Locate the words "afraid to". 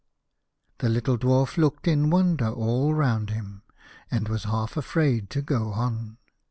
4.75-5.43